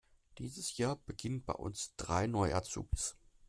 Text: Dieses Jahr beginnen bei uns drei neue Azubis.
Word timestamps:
Dieses 0.39 0.77
Jahr 0.77 0.95
beginnen 1.05 1.43
bei 1.43 1.53
uns 1.53 1.93
drei 1.95 2.25
neue 2.25 2.55
Azubis. 2.55 3.15